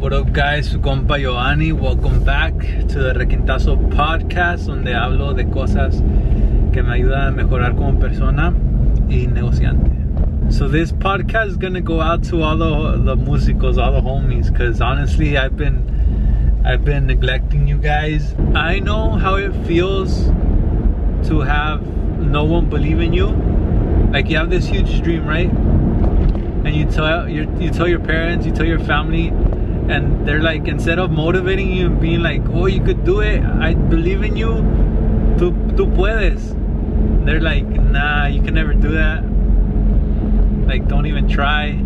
[0.00, 1.72] What up guys, su compa Giovanni.
[1.72, 6.02] Welcome back to the Requintazo Podcast donde hablo de cosas
[6.72, 8.54] que me ayudan a mejorar como persona
[9.10, 9.90] y negociante.
[10.50, 14.50] So this podcast is gonna go out to all the, the músicos, all the homies,
[14.56, 15.84] cause honestly I've been
[16.64, 18.34] I've been neglecting you guys.
[18.54, 20.30] I know how it feels
[21.28, 21.82] to have
[22.18, 23.36] no one believe in you.
[24.10, 25.50] Like you have this huge dream, right?
[26.64, 29.30] And you tell you tell your parents, you tell your family,
[29.90, 33.42] and they're like instead of motivating you and being like oh you could do it.
[33.42, 34.62] I believe in you.
[35.36, 36.54] Tú, tú puedes.
[37.26, 39.24] They're like nah you can never do that.
[40.66, 41.78] Like don't even try.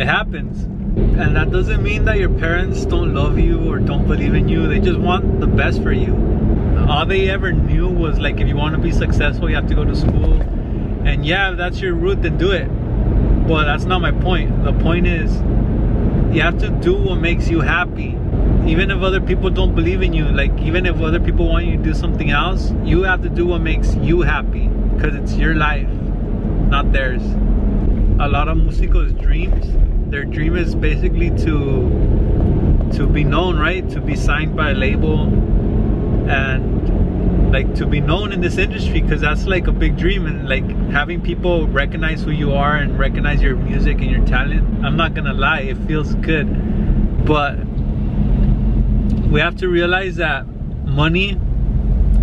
[0.00, 0.64] It happens.
[1.18, 4.68] And that doesn't mean that your parents don't love you or don't believe in you.
[4.68, 6.14] They just want the best for you.
[6.88, 9.74] All they ever knew was like if you want to be successful you have to
[9.74, 10.40] go to school.
[11.04, 12.68] And yeah if that's your route then do it.
[13.48, 14.64] But that's not my point.
[14.64, 15.32] The point is
[16.36, 18.14] you have to do what makes you happy.
[18.66, 21.78] Even if other people don't believe in you like even if other people want you
[21.78, 25.54] to do something else you have to do what makes you happy because it's your
[25.54, 25.88] life
[26.68, 27.22] not theirs.
[28.20, 29.66] A lot of musicos dreams
[30.10, 33.88] their dream is basically to to be known right?
[33.90, 35.22] To be signed by a label
[36.28, 37.15] and
[37.56, 40.26] like to be known in this industry because that's like a big dream.
[40.26, 44.84] And like having people recognize who you are and recognize your music and your talent
[44.84, 46.46] i'm not gonna lie it feels good.
[47.24, 47.54] But
[49.32, 50.46] we have to realize that
[50.84, 51.30] money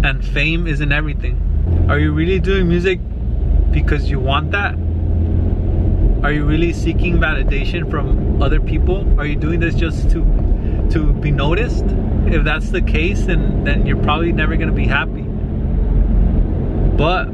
[0.03, 1.35] and fame isn't everything.
[1.89, 2.99] Are you really doing music
[3.71, 4.75] because you want that?
[6.23, 8.97] Are you really seeking validation from other people?
[9.19, 10.21] Are you doing this just to
[10.91, 11.85] to be noticed.
[12.27, 15.23] If that's the case then then you're probably never gonna be happy.
[16.97, 17.29] But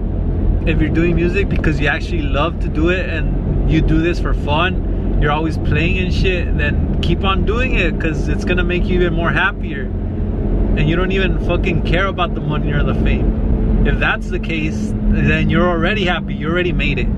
[0.68, 4.20] if you're doing music because you actually love to do it and you do this
[4.20, 8.64] for fun you're always playing and shit then keep on doing it because it's gonna
[8.64, 9.84] make you even more happier.
[9.84, 13.86] And you don't even fucking care about the money or the fame.
[13.86, 16.36] If that's the case then you're already happy.
[16.36, 17.10] You already made it.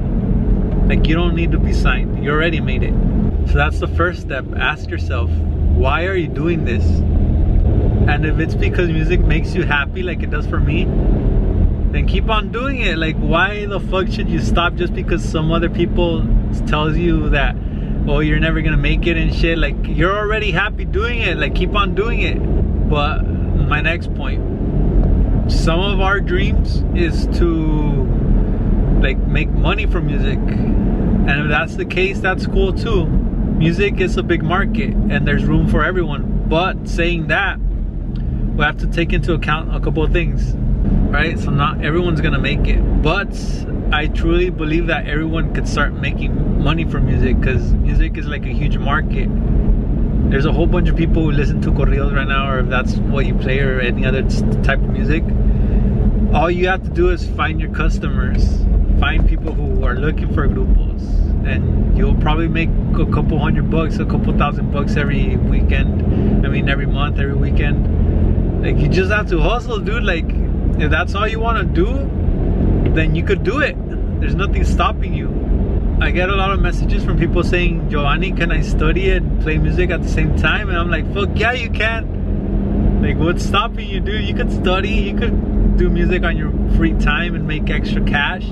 [0.87, 2.23] Like you don't need to be signed.
[2.23, 2.93] You already made it
[3.47, 4.45] so that's the first step.
[4.55, 5.29] Ask yourself
[5.81, 6.85] why are you doing this?
[6.85, 10.85] And if it's because music makes you happy like it does for me
[11.91, 12.97] then keep on doing it.
[12.97, 16.25] Like why the fuck should you stop just because some other people
[16.67, 17.55] tells you that
[18.07, 19.57] oh you're never gonna make it and shit?
[19.57, 21.37] Like you're already happy doing it.
[21.37, 22.37] Like keep on doing it.
[22.89, 24.41] But my next point
[25.51, 28.03] some of our dreams is to
[29.01, 30.37] like make money from music.
[30.37, 33.30] And if that's the case that's cool too
[33.61, 36.49] music is a big market and there's room for everyone.
[36.49, 40.55] But saying that we have to take into account a couple of things
[41.11, 41.37] right?
[41.37, 42.81] So not everyone's gonna make it.
[43.03, 43.29] But
[43.93, 48.45] i truly believe that everyone could start making money from music because music is like
[48.45, 49.27] a huge market.
[50.31, 52.95] There's a whole bunch of people who listen to corridos right now or if that's
[53.13, 54.23] what you play or any other
[54.63, 55.23] type of music.
[56.33, 58.61] All you have to do is find your customers
[59.01, 61.01] find people who are looking for grupos
[61.43, 62.69] and you'll probably make
[62.99, 66.45] a couple hundred bucks a couple thousand bucks every weekend.
[66.45, 68.61] I mean every month every weekend.
[68.61, 70.03] Like you just have to hustle dude.
[70.03, 70.29] Like
[70.79, 73.75] if that's all you want to do then you could do it.
[74.19, 75.29] There's nothing stopping you.
[75.99, 79.57] I get a lot of messages from people saying giovanni can i study and play
[79.57, 80.69] music at the same time?
[80.69, 83.01] And i'm like fuck yeah you can.
[83.01, 84.25] Like what's stopping you dude?
[84.25, 88.45] You could study you could do music on your free time and make extra cash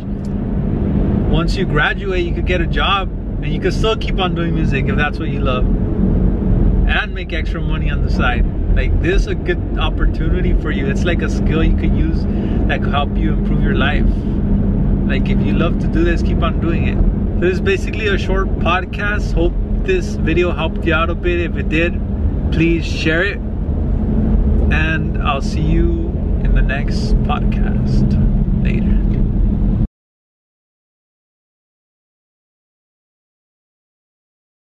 [1.29, 3.07] once you graduate you could get a job
[3.44, 5.66] and you could still keep on doing music if that's what you love
[6.90, 8.44] and make extra money on the side.
[8.75, 10.88] Like this is a good opportunity for you.
[10.88, 12.23] It's like a skill you could use
[12.67, 14.06] that could help you improve your life.
[15.07, 17.40] Like if you love to do this keep on doing it.
[17.40, 19.34] This is basically a short podcast.
[19.34, 19.53] Hope
[19.85, 21.40] this video helped you out a bit.
[21.40, 21.94] If it did
[22.51, 23.38] please share it.
[24.72, 26.09] And i'll see you
[26.44, 28.07] in the next podcast.
[28.63, 29.39] Later